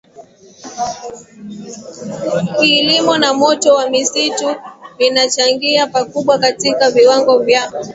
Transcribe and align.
kilimo 2.59 3.17
na 3.17 3.33
moto 3.33 3.75
wa 3.75 3.89
misitu 3.89 4.55
vinachangia 4.97 5.87
pakubwa 5.87 6.39
katika 6.39 6.91
viwango 6.91 7.39
vya 7.39 7.71